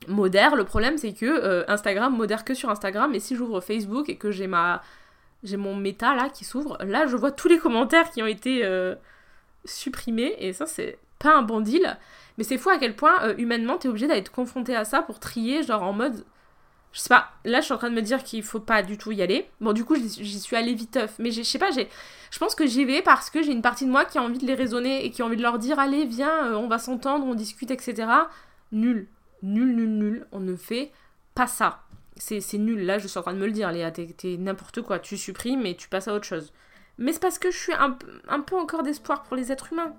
[0.07, 0.55] modère.
[0.55, 3.15] Le problème, c'est que Instagram modère que sur Instagram.
[3.15, 4.83] Et si j'ouvre Facebook et que j'ai ma
[5.43, 8.63] j'ai mon méta là qui s'ouvre, là je vois tous les commentaires qui ont été
[9.65, 10.35] supprimés.
[10.39, 11.97] Et ça, c'est pas un bon deal.
[12.37, 15.63] Mais c'est fou à quel point, humainement, t'es obligé d'être confronté à ça pour trier,
[15.63, 16.25] genre en mode
[16.93, 18.99] je sais pas, là je suis en train de me dire qu'il faut pas du
[18.99, 19.49] tout y aller.
[19.61, 21.15] Bon, du coup, j'y suis allée viteuf.
[21.19, 23.91] Mais je sais pas, je pense que j'y vais parce que j'ai une partie de
[23.91, 26.05] moi qui a envie de les raisonner et qui a envie de leur dire allez,
[26.05, 28.09] viens, euh, on va s'entendre, on discute, etc.
[28.73, 29.09] Nul.
[29.43, 30.27] Nul, nul, nul.
[30.33, 30.93] On ne fait
[31.35, 31.83] pas ça.
[32.17, 32.85] C'est nul.
[32.85, 33.91] Là, je suis en train de me le dire, Léa.
[33.91, 34.99] T'es n'importe quoi.
[34.99, 36.53] Tu supprimes et tu passes à autre chose.
[36.99, 39.95] Mais c'est parce que je suis un peu encore d'espoir pour les êtres humains.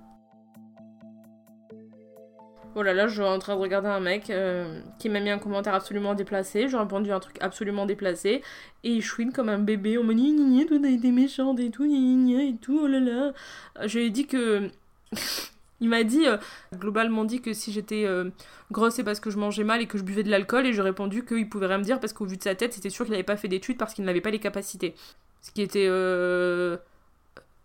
[2.76, 5.38] Oh là je suis en train de regarder un mec euh, qui m'a mis un
[5.38, 6.68] commentaire absolument déplacé.
[6.68, 8.42] J'ai répondu un truc absolument déplacé.
[8.84, 9.98] Et il chouine comme un bébé.
[10.00, 13.34] On m'a dit, ni toi t'as été méchante et tout, et tout, oh là là.
[13.86, 14.70] Je lui ai dit que.
[15.82, 16.38] il m'a dit, euh,
[16.74, 18.32] globalement dit que si j'étais euh,
[18.72, 20.66] grosse, c'est parce que je mangeais mal et que je buvais de l'alcool.
[20.66, 22.90] Et j'ai répondu qu'il pouvait rien me dire parce qu'au vu de sa tête, c'était
[22.90, 24.96] sûr qu'il n'avait pas fait d'études parce qu'il n'avait pas les capacités.
[25.42, 25.90] Ce qui était.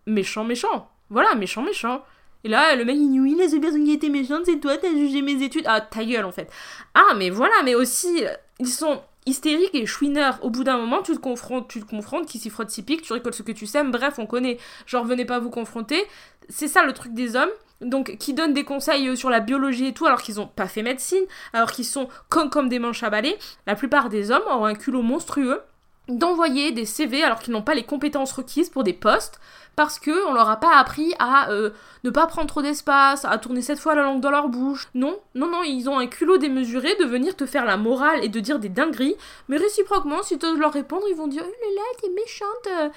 [0.07, 0.91] méchant, méchant.
[1.09, 2.03] Voilà, méchant, méchant.
[2.45, 4.77] Et là, le mec, il dit oui, la seule personne qui était méchante, c'est toi,
[4.77, 5.65] t'as jugé mes études.
[5.67, 6.51] Ah, ta gueule, en fait.
[6.95, 8.25] Ah, mais voilà, mais aussi,
[8.61, 10.39] ils sont hystériques et chouineurs.
[10.43, 13.03] Au bout d'un moment, tu te confrontes, tu te confrontes, qui s'y frotte, s'y pique,
[13.03, 13.91] tu récoltes ce que tu sèmes.
[13.91, 14.59] Bref, on connaît.
[14.87, 16.03] Genre, venez pas vous confronter.
[16.49, 17.51] C'est ça le truc des hommes.
[17.81, 20.67] Donc, qui donnent des conseils euh, sur la biologie et tout, alors qu'ils ont pas
[20.67, 21.23] fait médecine,
[21.53, 23.39] alors qu'ils sont comme, comme des manches à balai.
[23.69, 25.61] La plupart des hommes ont un culot monstrueux
[26.09, 29.41] d'envoyer des CV alors qu'ils n'ont pas les compétences requises pour des postes
[29.77, 31.71] parce que on leur a pas appris à euh,
[32.03, 34.89] ne pas prendre trop d'espace, à tourner cette fois la langue dans leur bouche.
[34.95, 38.29] Non, non, non, ils ont un culot démesuré de venir te faire la morale et
[38.29, 39.15] de dire des dingueries,
[39.49, 42.93] mais réciproquement, si tu oses leur répondre, ils vont dire Oh là t'es méchante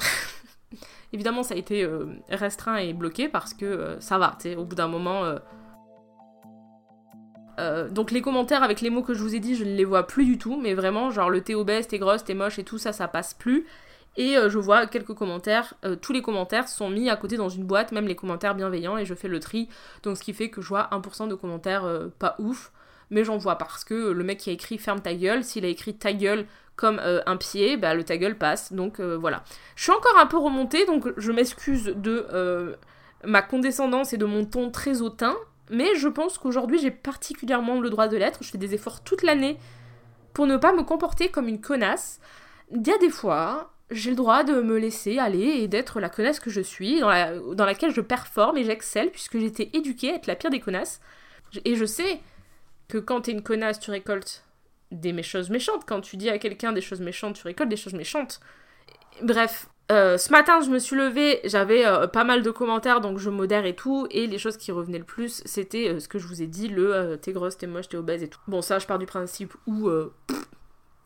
[1.12, 4.56] Évidemment, ça a été euh, restreint et bloqué parce que euh, ça va, tu sais,
[4.56, 5.22] au bout d'un moment.
[7.90, 10.06] Donc les commentaires avec les mots que je vous ai dit, je ne les vois
[10.06, 12.78] plus du tout, mais vraiment, genre le t'es obèse, t'es grosse, t'es moche et tout
[12.78, 13.66] ça, ça passe plus.
[14.16, 17.48] Et euh, je vois quelques commentaires, euh, tous les commentaires sont mis à côté dans
[17.48, 19.68] une boîte, même les commentaires bienveillants, et je fais le tri.
[20.02, 22.72] Donc ce qui fait que je vois 1% de commentaires euh, pas ouf,
[23.10, 25.68] mais j'en vois parce que le mec qui a écrit ferme ta gueule, s'il a
[25.68, 28.70] écrit ta gueule comme un pied, bah le ta gueule passe.
[28.70, 29.42] Donc voilà.
[29.76, 32.76] Je suis encore un peu remontée, donc je m'excuse de
[33.24, 35.34] ma condescendance et de mon ton très hautain,
[35.70, 38.42] mais je pense qu'aujourd'hui j'ai particulièrement le droit de l'être.
[38.42, 39.58] Je fais des efforts toute l'année
[40.32, 42.20] pour ne pas me comporter comme une connasse.
[42.70, 46.08] Il y a des fois, j'ai le droit de me laisser aller et d'être la
[46.08, 49.76] connasse que je suis, dans, la, dans laquelle je performe et j'excelle, puisque j'ai été
[49.76, 51.00] éduquée à être la pire des connasses.
[51.64, 52.20] Et je sais
[52.88, 54.44] que quand t'es une connasse, tu récoltes
[54.90, 55.84] des choses méchantes.
[55.86, 58.40] Quand tu dis à quelqu'un des choses méchantes, tu récoltes des choses méchantes.
[59.22, 63.18] Bref, euh, ce matin, je me suis levée, j'avais euh, pas mal de commentaires, donc
[63.18, 66.18] je modère et tout, et les choses qui revenaient le plus, c'était euh, ce que
[66.18, 68.40] je vous ai dit, le t'es grosse, t'es moche, t'es obèse et tout.
[68.48, 69.88] Bon, ça, je pars du principe où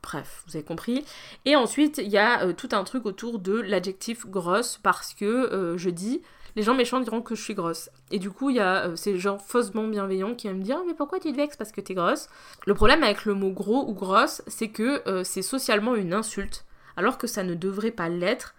[0.03, 1.05] Bref, vous avez compris.
[1.45, 5.91] Et ensuite, il y a tout un truc autour de l'adjectif grosse parce que je
[5.91, 6.23] dis,
[6.57, 7.91] les gens méchants diront que je suis grosse.
[8.11, 10.95] Et du coup, il y a ces gens faussement bienveillants qui vont me dire, mais
[10.95, 12.29] pourquoi tu te vexes parce que t'es grosse?
[12.67, 16.65] Le problème avec le mot gros ou grosse, c'est que c'est socialement une insulte,
[16.97, 18.55] alors que ça ne devrait pas l'être.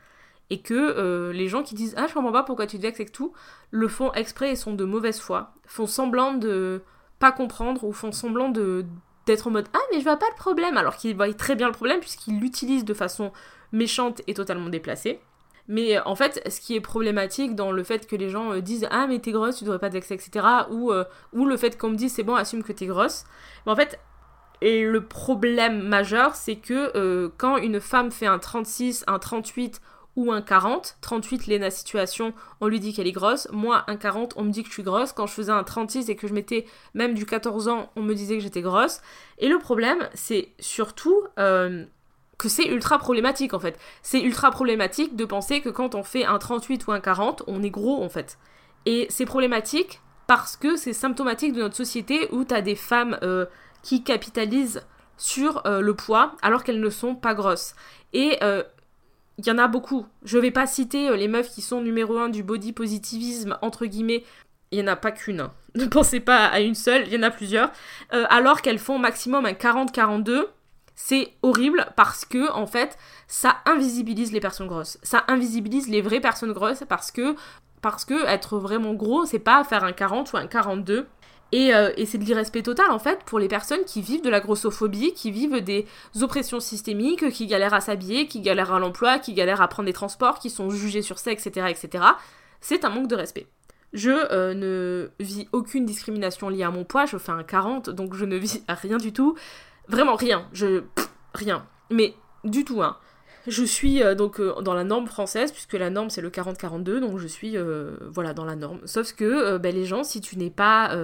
[0.52, 3.06] Et que les gens qui disent Ah, je comprends pas pourquoi tu te vexes et
[3.06, 3.34] tout,
[3.72, 5.54] le font exprès et sont de mauvaise foi.
[5.66, 6.84] Font semblant de
[7.20, 8.86] pas comprendre ou font semblant de
[9.26, 11.68] d'être en mode ah mais je vois pas le problème alors qu'il voit très bien
[11.68, 13.32] le problème puisqu'il l'utilise de façon
[13.72, 15.22] méchante et totalement déplacée.
[15.68, 18.62] Mais euh, en fait, ce qui est problématique dans le fait que les gens euh,
[18.62, 20.46] disent ah mais t'es grosse, tu devrais pas te vexer, etc.
[20.72, 23.24] Ou, euh, ou le fait qu'on me dise c'est bon, assume que t'es grosse.
[23.66, 24.00] Mais en fait,
[24.62, 29.82] et le problème majeur, c'est que quand une femme fait un 36, un 38
[30.16, 30.98] ou un 40.
[31.02, 33.48] 38, Léna Situation, on lui dit qu'elle est grosse.
[33.52, 35.14] Moi, un 40, on me dit que je suis grosse.
[35.14, 38.14] Quand je faisais un 36 et que je mettais même du 14 ans, on me
[38.14, 39.02] disait que j'étais grosse.
[39.38, 41.86] Et le problème, c'est surtout euh,
[42.38, 43.80] que c'est ultra problématique en fait.
[44.02, 47.64] C'est ultra problématique de penser que quand on fait un 38 ou un 40, on
[47.64, 48.38] est gros en fait.
[48.86, 53.18] Et c'est problématique parce que c'est symptomatique de notre société où tu as des femmes
[53.22, 53.46] euh,
[53.84, 54.86] qui capitalisent
[55.18, 57.76] sur euh, le poids alors qu'elles ne sont pas grosses.
[58.14, 58.40] Et
[59.38, 60.06] il y en a beaucoup.
[60.24, 64.24] Je vais pas citer les meufs qui sont numéro 1 du body positivisme, entre guillemets.
[64.72, 65.42] Il n'y en a pas qu'une.
[65.42, 65.52] Hein.
[65.76, 67.72] Ne pensez pas à une seule, il y en a plusieurs.
[68.12, 70.48] alors qu'elles font maximum un 40-42
[71.04, 75.00] c'est horrible parce que, en fait, ça invisibilise les personnes grosses.
[75.02, 77.36] Ça invisibilise les vraies personnes grosses parce que,
[77.82, 81.08] parce que être vraiment gros, c'est pas faire un 40 ou un 42.
[81.52, 84.30] Et, euh, et c'est de l'irrespect total en fait pour les personnes qui vivent de
[84.30, 85.86] la grossophobie, qui vivent des
[86.22, 89.94] oppressions systémiques, qui galèrent à s'habiller, qui galèrent à l'emploi, qui galèrent à prendre des
[89.94, 91.68] transports, qui sont jugés sur ça, etc.
[91.70, 92.04] etc.
[92.62, 93.48] C'est un manque de respect.
[93.94, 98.14] Je euh, ne vis aucune discrimination liée à mon poids, je fais un 40, donc
[98.16, 99.36] je ne vis rien du tout.
[99.88, 100.48] Vraiment rien.
[100.54, 100.84] Je.
[101.34, 101.66] rien.
[101.90, 102.98] Mais du tout, hein.
[103.48, 107.00] Je suis euh, donc euh, dans la norme française, puisque la norme c'est le 40-42,
[107.00, 108.80] donc je suis euh, voilà dans la norme.
[108.86, 110.96] Sauf que ben, les gens, si tu n'es pas.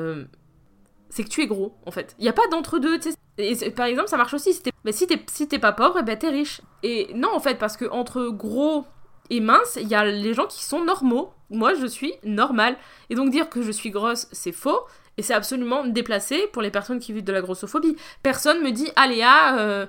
[1.09, 2.15] c'est que tu es gros, en fait.
[2.19, 3.17] Il n'y a pas d'entre-deux, tu sais.
[3.39, 4.53] Et par exemple, ça marche aussi.
[4.53, 6.61] Si t'es ben, si si pas pauvre, ben t'es riche.
[6.83, 8.85] Et non, en fait, parce que entre gros
[9.29, 11.31] et mince, il y a les gens qui sont normaux.
[11.49, 12.77] Moi, je suis normale.
[13.09, 14.79] Et donc dire que je suis grosse, c'est faux.
[15.17, 17.95] Et c'est absolument déplacé pour les personnes qui vivent de la grossophobie.
[18.21, 19.87] Personne me dit, ah Léa,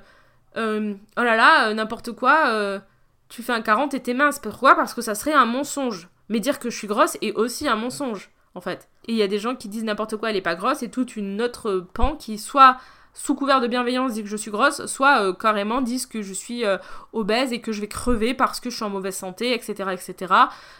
[0.56, 2.80] euh, euh, oh là là, euh, n'importe quoi,
[3.28, 4.38] tu fais un 40 et t'es mince.
[4.38, 4.74] Pourquoi?
[4.74, 6.08] Parce que ça serait un mensonge.
[6.28, 8.88] Mais dire que je suis grosse est aussi un mensonge, en fait.
[9.06, 10.90] Et il y a des gens qui disent n'importe quoi, elle est pas grosse, et
[10.90, 12.76] toute une autre pan qui soit
[13.14, 16.64] sous couvert de bienveillance dit que je suis grosse, soit carrément disent que je suis
[17.12, 19.90] obèse et que je vais crever parce que je suis en mauvaise santé, etc.
[19.92, 20.34] etc.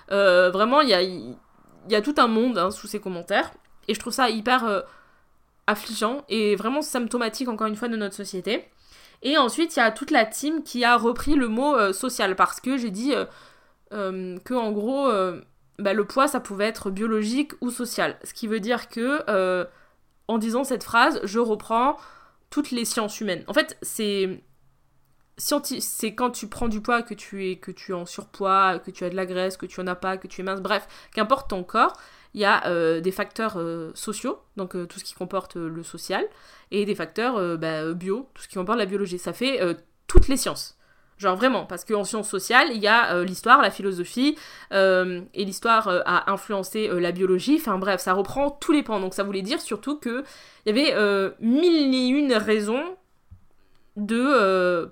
[0.09, 0.90] vraiment, il
[1.88, 3.50] y a, tout un monde hein, sous ces commentaires.
[3.88, 4.83] Et je trouve ça hyper euh,
[5.66, 8.68] affligeant et vraiment symptomatique, encore une fois, de notre société.
[9.22, 12.37] Et ensuite, il y a toute la team qui a repris le mot euh, social
[12.37, 13.12] parce que j'ai dit
[13.92, 15.11] euh, que, en gros,
[15.78, 18.18] bah, le poids, ça pouvait être biologique ou social.
[18.24, 19.66] Ce qui veut dire que,
[20.28, 21.96] en disant cette phrase, je reprends
[22.50, 23.44] toutes les sciences humaines.
[23.46, 24.42] En fait, c'est
[25.38, 28.90] c'est quand tu prends du poids que tu es que tu es en surpoids, que
[28.90, 30.87] tu as de la graisse, que tu en as pas, que tu es mince, bref,
[31.14, 31.92] qu'importe ton corps,
[32.38, 35.83] il y a euh, des facteurs euh, sociaux, donc euh, tout ce qui comporte le
[35.83, 36.24] social,
[36.70, 39.18] et des facteurs bah, bio, tout ce qui comporte la biologie.
[39.18, 39.61] Ça fait
[40.07, 40.79] toutes les sciences.
[41.16, 44.37] Genre vraiment, parce qu'en sciences sociales, il y a l'histoire, la philosophie,
[44.70, 47.57] et l'histoire a influencé la biologie.
[47.59, 49.01] Enfin bref, ça reprend tous les pans.
[49.01, 50.22] Donc ça voulait dire surtout qu'il
[50.66, 52.85] y avait mille et une raisons
[53.96, 54.90] de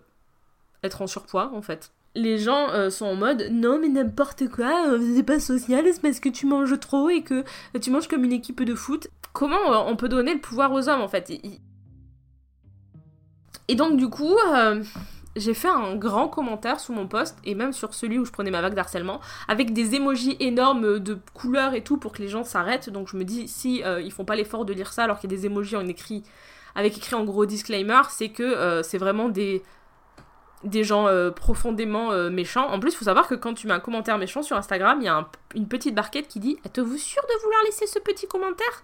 [0.83, 4.89] être en surpoids, en fait les gens euh, sont en mode non mais n'importe quoi,
[4.89, 7.45] euh, c'est pas social, c'est parce que tu manges trop et que
[7.81, 9.09] tu manges comme une équipe de foot.
[9.33, 11.31] Comment euh, on peut donner le pouvoir aux hommes en fait?
[13.69, 14.37] Et donc du coup,
[15.35, 18.51] j'ai fait un grand commentaire sous mon post et même sur celui où je prenais
[18.51, 22.45] ma vague d'harcèlement avec des émojis énormes de couleurs et tout pour que les gens
[22.45, 22.89] s'arrêtent.
[22.89, 25.35] Donc je me dis si ils font pas l'effort de lire ça alors qu'il y
[25.35, 26.23] a des émojis en écrit
[26.77, 29.65] avec écrit en gros disclaimer, c'est que c'est vraiment des
[30.65, 32.67] des gens euh, profondément euh, méchants.
[32.69, 35.05] En plus, il faut savoir que quand tu mets un commentaire méchant sur Instagram, il
[35.05, 38.83] y a une petite barquette qui dit Êtes-vous sûr de vouloir laisser ce petit commentaire?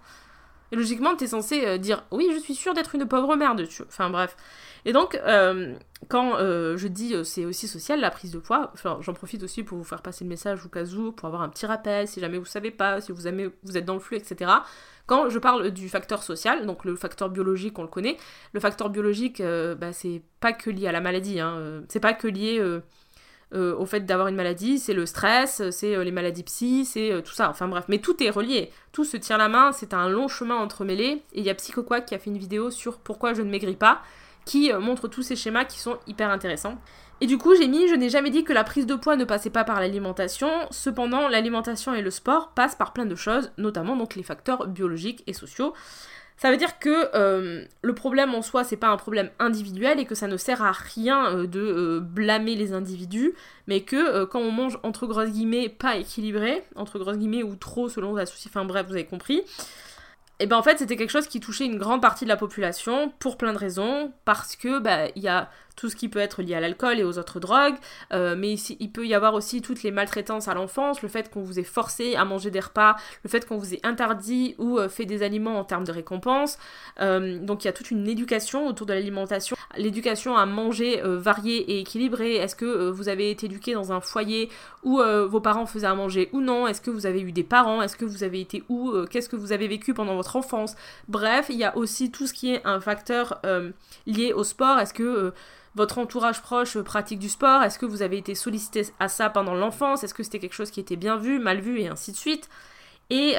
[0.73, 3.67] Logiquement, tu es censé euh, dire Oui, je suis sûr d'être une pauvre merde.
[3.87, 4.35] Enfin bref.
[4.85, 5.17] Et donc,
[6.09, 9.85] quand je dis c'est aussi social la prise de poids, j'en profite aussi pour vous
[9.85, 12.43] faire passer le message au cas où, pour avoir un petit rappel si jamais vous
[12.43, 14.51] savez pas, si vous, aimez, vous êtes dans le flux, etc.
[15.05, 18.17] Quand je parle du facteur social, donc le facteur biologique, on le connaît,
[18.53, 21.99] le facteur biologique, euh, bah, c'est pas que lié à la maladie, hein, euh, c'est
[21.99, 22.59] pas que lié
[23.53, 27.33] euh, au fait d'avoir une maladie, c'est le stress, c'est les maladies psy, c'est tout
[27.33, 30.27] ça, enfin bref, mais tout est relié, tout se tient la main, c'est un long
[30.27, 33.41] chemin entremêlé, et il y a Psychoquack qui a fait une vidéo sur pourquoi je
[33.41, 34.01] ne maigris pas,
[34.45, 36.77] qui montre tous ces schémas qui sont hyper intéressants.
[37.21, 39.23] Et du coup, j'ai mis Je n'ai jamais dit que la prise de poids ne
[39.23, 40.49] passait pas par l'alimentation.
[40.71, 45.23] Cependant, l'alimentation et le sport passent par plein de choses, notamment donc les facteurs biologiques
[45.25, 45.73] et sociaux.
[46.43, 50.03] Ça veut dire que euh, le problème en soi, c'est pas un problème individuel et
[50.03, 53.33] que ça ne sert à rien euh, de euh, blâmer les individus,
[53.65, 57.87] mais que quand on mange entre grosses guillemets pas équilibré, entre grosses guillemets ou trop
[57.87, 59.43] selon la souci, enfin bref, vous avez compris,
[60.41, 63.13] et ben en fait c'était quelque chose qui touchait une grande partie de la population
[63.19, 66.41] pour plein de raisons, parce que bah il y a tout ce qui peut être
[66.41, 67.75] lié à l'alcool et aux autres drogues,
[68.11, 71.41] euh, mais il peut y avoir aussi toutes les maltraitances à l'enfance, le fait qu'on
[71.41, 74.89] vous ait forcé à manger des repas, le fait qu'on vous ait interdit ou euh,
[74.89, 76.57] fait des aliments en termes de récompense.
[77.01, 81.57] Euh, donc il y a toute une éducation autour de l'alimentation, l'éducation à manger varié
[81.57, 82.35] et équilibré.
[82.35, 84.49] Est-ce que vous avez été éduqué dans un foyer
[84.83, 86.67] où vos parents faisaient à manger ou non?
[86.67, 87.81] Est-ce que vous avez eu des parents?
[87.81, 88.93] Est-ce que vous avez été où?
[89.09, 90.75] Qu'est-ce que vous avez vécu pendant votre enfance?
[91.07, 93.41] Bref, il y a aussi tout ce qui est un facteur
[94.05, 94.79] lié au sport.
[94.79, 95.33] Est-ce que
[95.75, 99.55] votre entourage proche pratique du sport Est-ce que vous avez été sollicité à ça pendant
[99.55, 102.17] l'enfance Est-ce que c'était quelque chose qui était bien vu, mal vu et ainsi de
[102.17, 102.49] suite
[103.09, 103.35] Et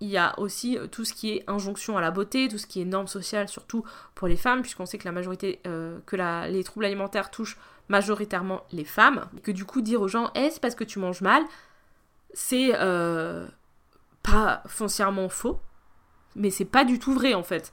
[0.00, 2.82] il y a aussi tout ce qui est injonction à la beauté, tout ce qui
[2.82, 3.84] est normes sociales, surtout
[4.14, 7.58] pour les femmes, puisqu'on sait que la majorité, que les troubles alimentaires touchent
[7.88, 9.26] majoritairement les femmes.
[9.36, 11.42] Et que du coup, dire aux gens, eh, c'est parce que tu manges mal,
[12.34, 12.72] c'est
[14.22, 15.60] pas foncièrement faux,
[16.36, 17.72] mais c'est pas du tout vrai en fait.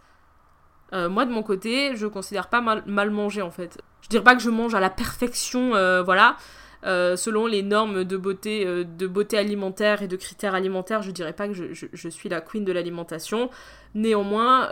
[0.93, 3.81] Euh, moi de mon côté, je considère pas mal, mal, manger en fait.
[4.01, 6.37] Je dirais pas que je mange à la perfection, euh, voilà.
[6.85, 11.33] Euh, selon les normes de beauté, de beauté alimentaire et de critères alimentaires, je dirais
[11.33, 13.49] pas que je, je, suis la queen de l'alimentation.
[13.95, 14.69] Néanmoins,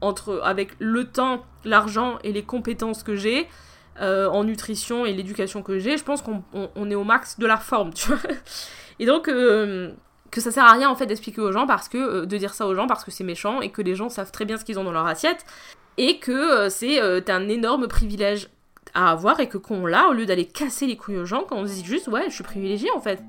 [0.00, 3.46] entre, avec le temps, l'argent et les compétences que j'ai,
[4.00, 7.58] en nutrition et l'éducation que j'ai, je pense qu'on on, est au max de la
[7.58, 8.18] forme, tu vois.
[8.98, 9.30] Et donc,
[10.34, 12.54] que ça sert à rien en fait d'expliquer aux gens parce que euh, de dire
[12.54, 14.64] ça aux gens parce que c'est méchant et que les gens savent très bien ce
[14.64, 15.46] qu'ils ont dans leur assiette
[15.96, 18.48] et que euh, c'est euh, un énorme privilège
[18.94, 21.56] à avoir et que qu'on l'a au lieu d'aller casser les couilles aux gens quand
[21.56, 23.22] on se dit juste ouais je suis privilégié en fait.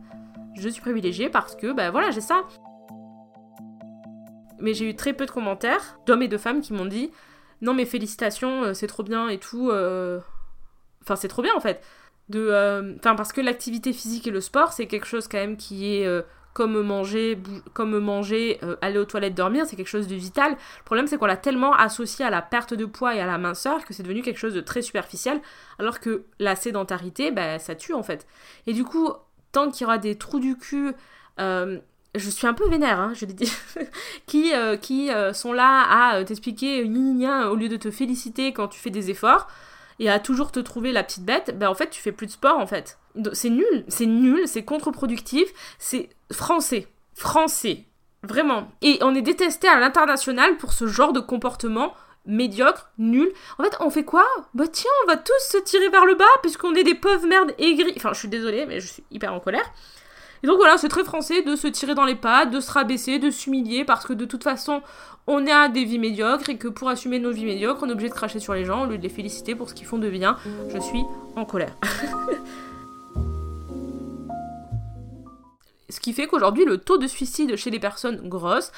[0.56, 2.42] Je suis privilégié parce que ben voilà j'ai ça.
[4.58, 7.12] Mais j'ai eu très peu de commentaires d'hommes et de femmes qui m'ont dit
[7.62, 9.70] non mais félicitations c'est trop bien et tout
[11.04, 11.84] enfin c'est trop bien en fait.
[12.30, 15.94] De enfin parce que l'activité physique et le sport c'est quelque chose quand même qui
[15.94, 16.24] est
[16.56, 17.38] comme manger,
[17.74, 20.52] comme manger, euh, aller aux toilettes, dormir, c'est quelque chose de vital.
[20.52, 23.38] Le problème, c'est qu'on l'a tellement associé à la perte de poids et à la
[23.38, 25.42] minceur que c'est devenu quelque chose de très superficiel,
[25.80, 28.26] alors que la sédentarité, bah, ça tue en fait.
[28.68, 29.12] Et du coup,
[29.52, 30.94] tant qu'il y aura des trous du cul,
[31.42, 31.78] euh,
[32.16, 33.52] je suis un peu vénère, hein, je l'ai dit,
[34.26, 38.80] qui, euh, qui sont là à t'expliquer ni au lieu de te féliciter quand tu
[38.80, 39.48] fais des efforts
[40.00, 42.32] et à toujours te trouver la petite bête, ben en fait tu fais plus de
[42.32, 42.98] sport en fait.
[43.34, 45.48] C'est nul, c'est nul, c'est contre-productif,
[45.80, 47.86] c'est français, français,
[48.24, 48.70] vraiment.
[48.82, 51.94] Et on est détesté à l'international pour ce genre de comportement
[52.26, 53.32] médiocre, nul.
[53.58, 54.26] En fait, on fait quoi?
[54.54, 57.54] Bah tiens, on va tous se tirer vers le bas puisqu'on est des pauvres merdes
[57.58, 57.94] aigris.
[57.98, 59.72] Enfin, je suis désolée, mais je suis hyper en colère.
[60.44, 63.20] Et donc voilà, c'est très français de se tirer dans les pattes, de se rabaisser,
[63.20, 64.82] de s'humilier parce que de toute façon,
[65.28, 68.10] on a des vies médiocres et que pour assumer nos vies médiocres, on est obligé
[68.10, 70.10] de cracher sur les gens au lieu de les féliciter pour ce qu'ils font de
[70.10, 70.38] bien.
[70.70, 71.04] Je suis
[71.36, 71.76] en colère.
[75.90, 78.72] ce qui fait qu'aujourd'hui, le taux de suicide chez les personnes grosses,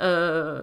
[0.00, 0.62] euh,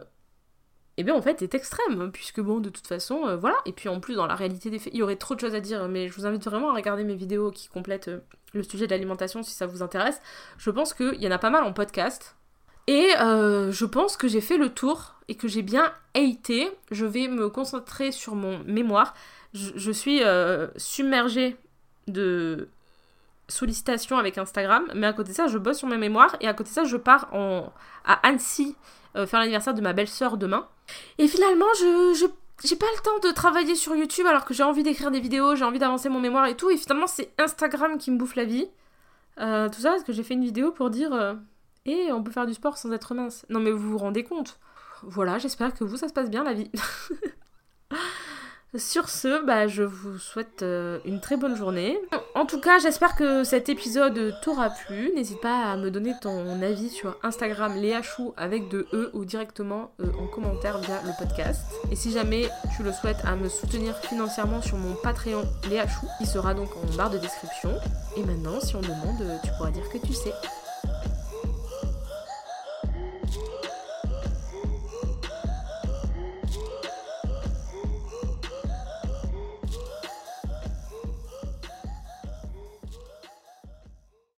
[0.97, 3.56] eh bien en fait est extrême, puisque bon, de toute façon, euh, voilà.
[3.65, 5.56] Et puis en plus, dans la réalité des faits, il y aurait trop de choses
[5.56, 8.19] à dire, mais je vous invite vraiment à regarder mes vidéos qui complètent euh,
[8.54, 10.21] le sujet de l'alimentation si ça vous intéresse.
[10.58, 12.36] Je pense qu'il y en a pas mal en podcast.
[12.88, 16.70] Et je pense que j'ai fait le tour et que j'ai bien haté.
[16.91, 19.13] Je vais me concentrer sur mon mémoire.
[19.54, 20.22] Je, suis
[20.78, 21.58] submergée
[22.08, 22.67] de
[23.48, 26.54] sollicitations avec Instagram, mais à côté de ça, je bosse sur mes mémoires et à
[26.54, 27.72] côté de ça, je pars en,
[28.06, 28.76] à Annecy
[29.13, 30.67] faire l'anniversaire de ma belle-sœur demain.
[31.17, 32.28] Et finalement, je,
[32.63, 35.56] j'ai pas le temps de travailler sur YouTube alors que j'ai envie d'écrire des vidéos,
[35.56, 36.70] j'ai envie d'avancer mon mémoire et tout.
[36.70, 38.67] Et finalement, c'est Instagram qui me bouffe la vie.
[39.39, 41.34] Euh, tout ça parce que j'ai fait une vidéo pour dire euh,
[41.86, 43.46] Eh, on peut faire du sport sans être mince.
[43.50, 44.60] Non, mais vous vous rendez compte
[45.04, 46.72] Voilà, j'espère que vous, ça se passe bien la vie.
[48.78, 52.00] Sur ce, bah, je vous souhaite euh, une très bonne journée.
[52.36, 55.12] En tout cas, j'espère que cet épisode t'aura plu.
[55.13, 59.26] N'hésite pas à me donner ton avis sur Instagram Léa Chou avec de E ou
[59.26, 61.65] directement euh, en commentaire via le podcast.
[61.91, 66.08] Et si jamais tu le souhaites à me soutenir financièrement sur mon Patreon Léa Chou,
[66.17, 67.74] qui sera donc en barre de description.
[68.15, 70.32] Et maintenant, si on demande, tu pourras dire que tu sais.